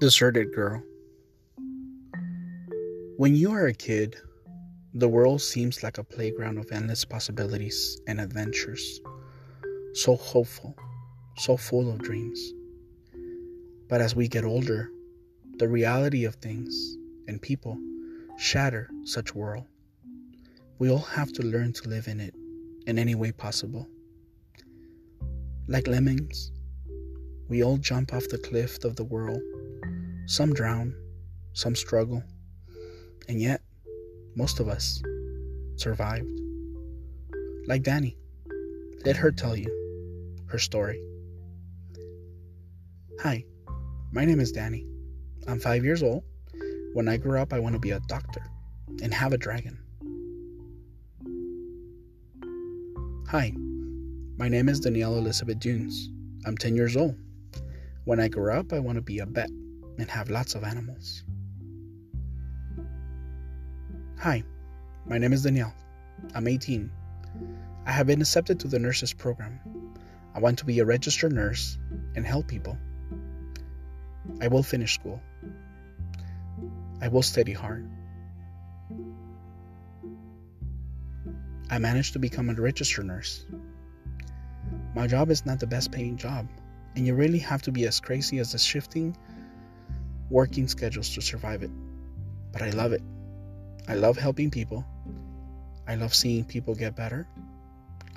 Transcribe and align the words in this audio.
Deserted 0.00 0.54
Girl. 0.54 0.82
When 3.18 3.36
you 3.36 3.52
are 3.52 3.66
a 3.66 3.74
kid, 3.74 4.16
the 4.94 5.06
world 5.06 5.42
seems 5.42 5.82
like 5.82 5.98
a 5.98 6.02
playground 6.02 6.56
of 6.56 6.72
endless 6.72 7.04
possibilities 7.04 8.00
and 8.06 8.18
adventures. 8.18 9.02
So 9.92 10.16
hopeful, 10.16 10.74
so 11.36 11.58
full 11.58 11.90
of 11.90 11.98
dreams. 11.98 12.40
But 13.90 14.00
as 14.00 14.16
we 14.16 14.26
get 14.26 14.42
older, 14.42 14.90
the 15.58 15.68
reality 15.68 16.24
of 16.24 16.36
things 16.36 16.96
and 17.28 17.42
people 17.42 17.78
shatter 18.38 18.88
such 19.04 19.34
world. 19.34 19.66
We 20.78 20.88
all 20.88 21.06
have 21.12 21.30
to 21.34 21.42
learn 21.42 21.74
to 21.74 21.90
live 21.90 22.08
in 22.08 22.20
it 22.20 22.34
in 22.86 22.98
any 22.98 23.14
way 23.14 23.32
possible. 23.32 23.86
Like 25.68 25.86
lemmings, 25.86 26.52
we 27.50 27.62
all 27.62 27.76
jump 27.76 28.14
off 28.14 28.28
the 28.30 28.38
cliff 28.38 28.82
of 28.82 28.96
the 28.96 29.04
world 29.04 29.42
some 30.30 30.54
drown, 30.54 30.94
some 31.54 31.74
struggle, 31.74 32.22
and 33.28 33.40
yet, 33.40 33.62
most 34.36 34.60
of 34.60 34.68
us 34.68 35.02
survived. 35.74 36.28
Like 37.66 37.82
Danni. 37.82 38.14
Let 39.04 39.16
her 39.16 39.32
tell 39.32 39.56
you 39.56 39.68
her 40.46 40.58
story. 40.60 41.02
Hi, 43.22 43.44
my 44.12 44.24
name 44.24 44.38
is 44.38 44.52
Danni. 44.52 44.86
I'm 45.48 45.58
five 45.58 45.84
years 45.84 46.00
old. 46.00 46.22
When 46.92 47.08
I 47.08 47.16
grow 47.16 47.42
up, 47.42 47.52
I 47.52 47.58
want 47.58 47.72
to 47.72 47.80
be 47.80 47.90
a 47.90 48.00
doctor 48.06 48.44
and 49.02 49.12
have 49.12 49.32
a 49.32 49.38
dragon. 49.38 49.80
Hi, 53.30 53.52
my 54.36 54.48
name 54.48 54.68
is 54.68 54.78
Danielle 54.78 55.16
Elizabeth 55.16 55.58
Dunes. 55.58 56.08
I'm 56.46 56.56
10 56.56 56.76
years 56.76 56.96
old. 56.96 57.16
When 58.04 58.20
I 58.20 58.28
grow 58.28 58.60
up, 58.60 58.72
I 58.72 58.78
want 58.78 58.94
to 58.94 59.02
be 59.02 59.18
a 59.18 59.26
vet 59.26 59.50
and 60.00 60.10
have 60.10 60.30
lots 60.30 60.54
of 60.54 60.64
animals. 60.64 61.24
Hi, 64.18 64.42
my 65.06 65.18
name 65.18 65.34
is 65.34 65.42
Danielle. 65.42 65.74
I'm 66.34 66.48
18. 66.48 66.90
I 67.84 67.92
have 67.92 68.06
been 68.06 68.22
accepted 68.22 68.60
to 68.60 68.68
the 68.68 68.78
nurses 68.78 69.12
program. 69.12 69.60
I 70.34 70.40
want 70.40 70.58
to 70.60 70.64
be 70.64 70.78
a 70.78 70.86
registered 70.86 71.32
nurse 71.32 71.76
and 72.14 72.26
help 72.26 72.48
people. 72.48 72.78
I 74.40 74.48
will 74.48 74.62
finish 74.62 74.94
school. 74.94 75.20
I 77.02 77.08
will 77.08 77.22
study 77.22 77.52
hard. 77.52 77.86
I 81.70 81.78
managed 81.78 82.14
to 82.14 82.18
become 82.18 82.48
a 82.48 82.54
registered 82.54 83.04
nurse. 83.04 83.44
My 84.94 85.06
job 85.06 85.30
is 85.30 85.44
not 85.44 85.60
the 85.60 85.66
best 85.66 85.92
paying 85.92 86.16
job, 86.16 86.48
and 86.96 87.06
you 87.06 87.14
really 87.14 87.38
have 87.40 87.60
to 87.62 87.72
be 87.72 87.86
as 87.86 88.00
crazy 88.00 88.38
as 88.38 88.52
the 88.52 88.58
shifting 88.58 89.14
working 90.30 90.68
schedules 90.68 91.12
to 91.14 91.20
survive 91.20 91.62
it. 91.62 91.70
But 92.52 92.62
I 92.62 92.70
love 92.70 92.92
it. 92.92 93.02
I 93.88 93.94
love 93.94 94.16
helping 94.16 94.50
people. 94.50 94.84
I 95.86 95.96
love 95.96 96.14
seeing 96.14 96.44
people 96.44 96.74
get 96.74 96.96
better. 96.96 97.26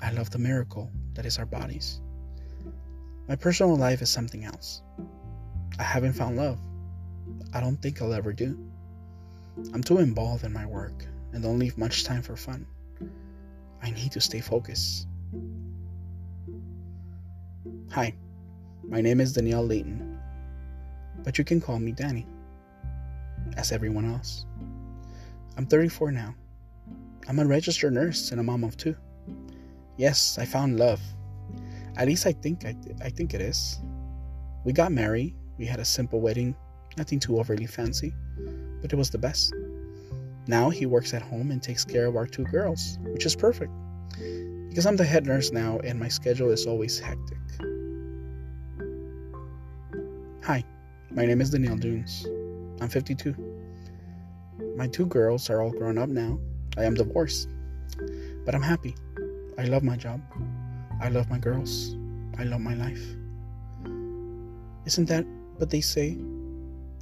I 0.00 0.12
love 0.12 0.30
the 0.30 0.38
miracle 0.38 0.90
that 1.14 1.26
is 1.26 1.38
our 1.38 1.46
bodies. 1.46 2.00
My 3.28 3.36
personal 3.36 3.76
life 3.76 4.00
is 4.00 4.10
something 4.10 4.44
else. 4.44 4.82
I 5.78 5.82
haven't 5.82 6.12
found 6.12 6.36
love. 6.36 6.58
I 7.52 7.60
don't 7.60 7.80
think 7.82 8.00
I'll 8.00 8.14
ever 8.14 8.32
do. 8.32 8.58
I'm 9.72 9.82
too 9.82 9.98
involved 9.98 10.44
in 10.44 10.52
my 10.52 10.66
work 10.66 11.04
and 11.32 11.42
don't 11.42 11.58
leave 11.58 11.76
much 11.78 12.04
time 12.04 12.22
for 12.22 12.36
fun. 12.36 12.66
I 13.82 13.90
need 13.90 14.12
to 14.12 14.20
stay 14.20 14.40
focused. 14.40 15.06
Hi, 17.90 18.14
my 18.88 19.00
name 19.00 19.20
is 19.20 19.32
Danielle 19.32 19.66
Layton 19.66 20.03
but 21.24 21.38
you 21.38 21.44
can 21.44 21.60
call 21.60 21.80
me 21.80 21.92
Danni, 21.92 22.26
as 23.56 23.72
everyone 23.72 24.04
else. 24.04 24.46
I'm 25.56 25.66
34 25.66 26.12
now. 26.12 26.34
I'm 27.26 27.38
a 27.38 27.46
registered 27.46 27.94
nurse 27.94 28.30
and 28.30 28.40
a 28.40 28.42
mom 28.42 28.62
of 28.64 28.76
two. 28.76 28.94
Yes, 29.96 30.38
I 30.38 30.44
found 30.44 30.78
love. 30.78 31.00
At 31.96 32.06
least 32.06 32.26
I 32.26 32.32
think 32.32 32.64
I, 32.64 32.76
I 33.02 33.08
think 33.08 33.34
it 33.34 33.40
is. 33.40 33.80
We 34.64 34.72
got 34.72 34.92
married. 34.92 35.34
We 35.56 35.64
had 35.64 35.80
a 35.80 35.84
simple 35.84 36.20
wedding, 36.20 36.54
nothing 36.96 37.20
too 37.20 37.38
overly 37.38 37.66
fancy, 37.66 38.12
but 38.82 38.92
it 38.92 38.96
was 38.96 39.10
the 39.10 39.18
best. 39.18 39.54
Now 40.46 40.68
he 40.68 40.84
works 40.84 41.14
at 41.14 41.22
home 41.22 41.50
and 41.50 41.62
takes 41.62 41.84
care 41.84 42.06
of 42.06 42.16
our 42.16 42.26
two 42.26 42.44
girls, 42.44 42.98
which 43.02 43.24
is 43.24 43.34
perfect. 43.34 43.72
Because 44.68 44.84
I'm 44.84 44.96
the 44.96 45.04
head 45.04 45.24
nurse 45.24 45.52
now 45.52 45.78
and 45.84 45.98
my 45.98 46.08
schedule 46.08 46.50
is 46.50 46.66
always 46.66 46.98
hectic. 46.98 47.38
Hi, 50.42 50.64
my 51.14 51.24
name 51.24 51.40
is 51.40 51.50
Danielle 51.50 51.76
Dunes. 51.76 52.26
I'm 52.80 52.88
52. 52.88 53.36
My 54.76 54.88
two 54.88 55.06
girls 55.06 55.48
are 55.48 55.62
all 55.62 55.70
grown 55.70 55.96
up 55.96 56.08
now. 56.08 56.40
I 56.76 56.82
am 56.84 56.94
divorced. 56.94 57.48
But 58.44 58.52
I'm 58.52 58.62
happy. 58.62 58.96
I 59.56 59.62
love 59.62 59.84
my 59.84 59.96
job. 59.96 60.20
I 61.00 61.10
love 61.10 61.30
my 61.30 61.38
girls. 61.38 61.94
I 62.36 62.42
love 62.42 62.60
my 62.60 62.74
life. 62.74 63.00
Isn't 64.86 65.06
that 65.06 65.24
what 65.56 65.70
they 65.70 65.80
say? 65.80 66.18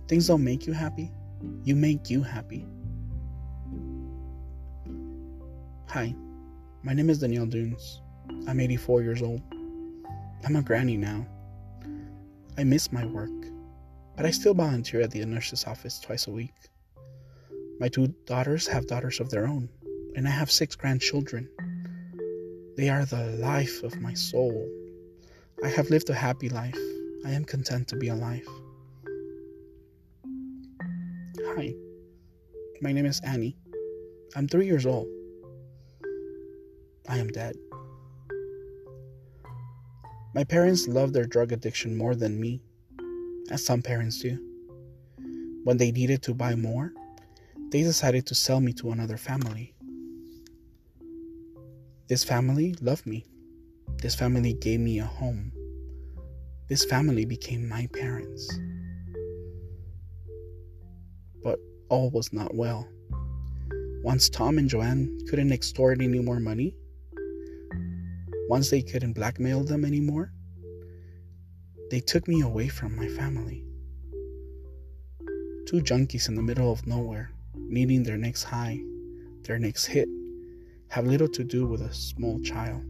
Things 0.09 0.27
don't 0.27 0.45
make 0.45 0.67
you 0.67 0.75
happy, 0.75 1.11
you 1.65 1.75
make 1.75 2.11
you 2.11 2.23
happy. 2.23 2.67
Hi, 5.89 6.15
my 6.83 6.93
name 6.93 7.09
is 7.09 7.19
Danielle 7.19 7.47
Dunes. 7.47 8.03
I'm 8.47 8.61
84 8.61 9.03
years 9.03 9.23
old. 9.23 9.41
I'm 10.45 10.57
a 10.57 10.63
granny 10.63 10.99
now. 10.99 11.27
I 12.59 12.65
miss 12.65 12.93
my 12.93 13.07
work 13.07 13.31
but 14.17 14.27
I 14.27 14.31
still 14.31 14.55
volunteer 14.55 15.01
at 15.01 15.11
the 15.11 15.25
nurse's 15.25 15.65
office 15.67 15.99
twice 15.99 16.27
a 16.27 16.31
week. 16.31 16.55
My 17.81 17.89
two 17.89 18.09
daughters 18.27 18.67
have 18.69 18.87
daughters 18.87 19.21
of 19.21 19.31
their 19.31 19.47
own, 19.47 19.69
and 20.15 20.29
I 20.29 20.31
have 20.31 20.51
six 20.51 20.77
grandchildren. 20.77 21.49
They 22.77 22.89
are 22.89 23.05
the 23.05 23.37
life 23.41 23.83
of 23.83 24.01
my 24.01 24.15
soul. 24.15 24.69
I 25.65 25.69
have 25.69 25.91
lived 25.91 26.11
a 26.11 26.15
happy 26.15 26.49
life. 26.49 26.79
I 27.25 27.31
am 27.31 27.45
content 27.45 27.89
to 27.89 27.97
be 27.97 28.09
alive. 28.09 28.47
Hi, 31.55 31.75
my 32.81 32.93
name 32.93 33.07
is 33.07 33.21
Annie. 33.25 33.57
I'm 34.37 34.49
three 34.49 34.67
years 34.67 34.87
old. 34.87 35.09
I 37.09 37.19
am 37.19 37.29
dead. 37.29 37.57
My 40.35 40.45
parents 40.45 40.89
love 40.89 41.13
their 41.13 41.27
drug 41.27 41.53
addiction 41.53 41.97
more 41.97 42.15
than 42.15 42.41
me 42.41 42.63
as 43.53 43.65
some 43.65 43.83
parents 43.83 44.19
do. 44.19 44.39
When 45.65 45.77
they 45.77 45.93
needed 45.93 46.23
to 46.23 46.35
buy 46.35 46.55
more, 46.55 46.93
they 47.71 47.83
decided 47.83 48.27
to 48.27 48.35
sell 48.35 48.61
me 48.61 48.73
to 48.75 48.91
another 48.91 49.19
family. 49.19 49.75
This 52.09 52.25
family 52.25 52.75
loved 52.81 53.07
me. 53.07 53.27
This 53.99 54.15
family 54.15 54.55
gave 54.55 54.81
me 54.81 54.99
a 54.99 55.05
home. 55.05 55.53
This 56.69 56.85
family 56.85 57.27
became 57.27 57.69
my 57.69 57.87
parents. 57.93 58.51
But 61.45 61.59
all 61.91 62.11
was 62.11 62.33
not 62.33 62.55
well. 62.55 62.89
Once 64.03 64.31
Tom 64.31 64.59
and 64.59 64.69
Joanne 64.69 65.19
couldn't 65.29 65.53
extort 65.53 66.01
any 66.01 66.21
more 66.21 66.41
money, 66.41 66.75
once 68.49 68.71
they 68.71 68.83
couldn't 68.83 69.13
blackmail 69.13 69.63
them 69.63 69.85
anymore, 69.85 70.33
they 71.93 72.01
took 72.01 72.27
me 72.27 72.41
away 72.41 72.69
from 72.69 72.97
my 72.97 73.07
family. 73.07 73.63
Two 75.67 75.83
junkies 75.83 76.27
in 76.27 76.35
the 76.35 76.41
middle 76.41 76.73
of 76.73 76.87
nowhere, 76.87 77.31
needing 77.55 78.03
their 78.03 78.17
next 78.17 78.45
high, 78.45 78.81
their 79.43 79.59
next 79.59 79.85
hit, 79.85 80.09
have 80.89 81.07
little 81.07 81.29
to 81.29 81.45
do 81.45 81.67
with 81.67 81.83
a 81.83 81.93
small 81.93 82.41
child. 82.41 82.81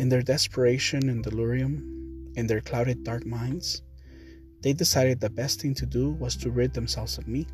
In 0.00 0.08
their 0.08 0.20
desperation 0.20 1.08
and 1.08 1.22
delirium, 1.22 2.32
in 2.34 2.48
their 2.48 2.60
clouded 2.60 3.04
dark 3.04 3.24
minds, 3.24 3.82
they 4.60 4.72
decided 4.72 5.20
the 5.20 5.30
best 5.30 5.60
thing 5.60 5.74
to 5.74 5.86
do 5.86 6.10
was 6.10 6.34
to 6.38 6.50
rid 6.50 6.74
themselves 6.74 7.18
of 7.18 7.28
me. 7.28 7.46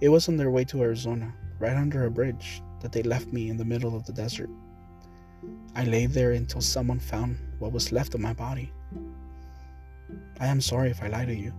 It 0.00 0.08
was 0.08 0.30
on 0.30 0.38
their 0.38 0.50
way 0.50 0.64
to 0.64 0.80
Arizona, 0.80 1.34
right 1.58 1.76
under 1.76 2.06
a 2.06 2.10
bridge, 2.10 2.62
that 2.80 2.92
they 2.92 3.02
left 3.02 3.34
me 3.34 3.50
in 3.50 3.58
the 3.58 3.66
middle 3.66 3.94
of 3.94 4.06
the 4.06 4.14
desert. 4.14 4.48
I 5.74 5.84
lay 5.84 6.06
there 6.06 6.32
until 6.32 6.62
someone 6.62 6.98
found 6.98 7.36
what 7.62 7.72
was 7.72 7.92
left 7.92 8.12
of 8.12 8.20
my 8.20 8.32
body. 8.32 8.72
I 10.40 10.48
am 10.48 10.60
sorry 10.60 10.90
if 10.90 11.00
I 11.00 11.06
lie 11.06 11.24
to 11.24 11.34
you. 11.34 11.54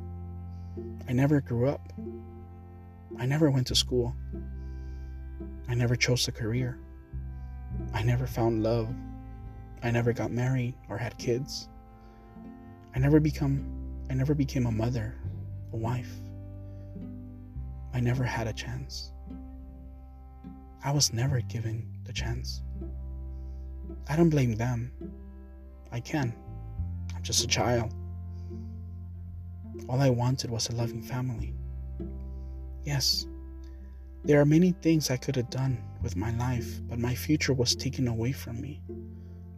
I 1.07 1.13
never 1.13 1.39
grew 1.39 1.69
up. 1.69 1.93
I 3.17 3.25
never 3.25 3.49
went 3.49 3.67
to 3.67 3.75
school. 3.75 4.13
I 5.69 5.75
never 5.75 5.95
chose 5.95 6.27
a 6.27 6.33
career. 6.33 6.77
I 7.93 8.03
never 8.03 8.27
found 8.27 8.63
love. 8.63 8.93
I 9.81 9.91
never 9.91 10.11
got 10.11 10.29
married 10.29 10.75
or 10.89 10.97
had 10.97 11.17
kids. 11.17 11.69
I 12.93 12.99
never 12.99 13.21
become 13.21 13.63
I 14.09 14.13
never 14.13 14.35
became 14.35 14.65
a 14.65 14.71
mother, 14.71 15.15
a 15.71 15.77
wife. 15.77 16.11
I 17.93 18.01
never 18.01 18.25
had 18.25 18.47
a 18.47 18.53
chance. 18.53 19.13
I 20.83 20.91
was 20.91 21.13
never 21.13 21.39
given 21.39 21.87
the 22.03 22.11
chance. 22.11 22.61
I 24.09 24.17
don't 24.17 24.29
blame 24.29 24.55
them. 24.55 24.91
I 25.93 25.99
can. 25.99 26.33
I'm 27.15 27.21
just 27.21 27.43
a 27.43 27.47
child. 27.47 27.93
All 29.87 30.01
I 30.01 30.09
wanted 30.09 30.49
was 30.49 30.67
a 30.69 30.75
loving 30.75 31.03
family. 31.03 31.53
Yes, 32.83 33.27
there 34.25 34.41
are 34.41 34.45
many 34.45 34.71
things 34.71 35.11
I 35.11 35.17
could 35.17 35.35
have 35.35 35.49
done 35.51 35.77
with 36.01 36.15
my 36.15 36.31
life, 36.31 36.81
but 36.89 36.97
my 36.97 37.13
future 37.13 37.53
was 37.53 37.75
taken 37.75 38.07
away 38.07 38.31
from 38.31 38.59
me. 38.59 38.81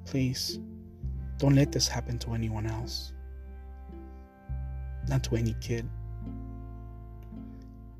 Please, 0.03 0.59
don't 1.37 1.55
let 1.55 1.71
this 1.71 1.87
happen 1.87 2.19
to 2.19 2.33
anyone 2.33 2.65
else. 2.65 3.13
Not 5.07 5.23
to 5.25 5.35
any 5.35 5.55
kid. 5.61 5.87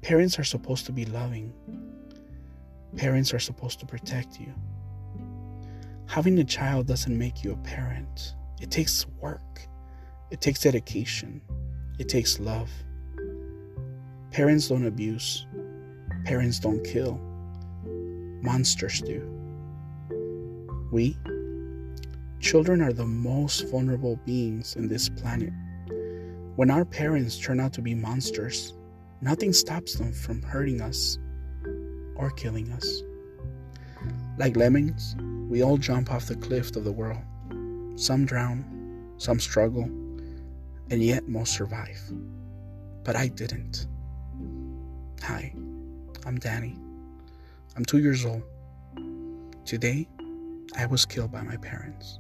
Parents 0.01 0.37
are 0.39 0.43
supposed 0.43 0.85
to 0.87 0.91
be 0.91 1.05
loving. 1.05 1.53
Parents 2.97 3.33
are 3.33 3.39
supposed 3.39 3.79
to 3.79 3.85
protect 3.85 4.39
you. 4.39 4.53
Having 6.07 6.39
a 6.39 6.43
child 6.43 6.87
doesn't 6.87 7.17
make 7.17 7.43
you 7.43 7.51
a 7.51 7.57
parent. 7.57 8.35
It 8.61 8.71
takes 8.71 9.05
work. 9.19 9.67
It 10.31 10.39
takes 10.39 10.61
dedication. 10.61 11.41
It 11.99 12.09
takes 12.09 12.39
love. 12.39 12.69
Parents 14.31 14.67
don't 14.67 14.85
abuse. 14.85 15.45
Parents 16.23 16.59
don't 16.59 16.83
kill. 16.83 17.19
Monsters 18.41 19.01
do. 19.01 19.31
We, 20.91 21.17
children, 22.39 22.81
are 22.81 22.93
the 22.93 23.05
most 23.05 23.69
vulnerable 23.69 24.17
beings 24.25 24.75
in 24.75 24.87
this 24.87 25.09
planet. 25.09 25.53
When 26.55 26.69
our 26.69 26.85
parents 26.85 27.37
turn 27.37 27.59
out 27.59 27.73
to 27.73 27.81
be 27.81 27.95
monsters, 27.95 28.73
nothing 29.21 29.51
stops 29.51 29.95
them 29.95 30.13
from 30.13 30.41
hurting 30.41 30.81
us 30.81 31.17
or 32.15 32.29
killing 32.31 32.71
us. 32.71 33.03
Like 34.37 34.55
lemmings, 34.55 35.15
we 35.55 35.63
all 35.63 35.77
jump 35.77 36.11
off 36.11 36.25
the 36.25 36.35
cliff 36.35 36.75
of 36.75 36.83
the 36.83 36.91
world. 36.91 37.23
Some 37.95 38.25
drown, 38.25 39.13
some 39.15 39.39
struggle, 39.39 39.83
and 39.83 41.01
yet 41.01 41.29
most 41.29 41.53
survive. 41.53 41.97
But 43.05 43.15
I 43.15 43.29
didn't. 43.29 43.87
Hi, 45.23 45.53
I'm 46.25 46.37
Danni. 46.37 46.77
I'm 47.77 47.85
two 47.85 47.99
years 47.99 48.25
old. 48.25 48.43
Today, 49.63 50.09
I 50.77 50.87
was 50.87 51.05
killed 51.05 51.31
by 51.31 51.41
my 51.41 51.55
parents. 51.55 52.19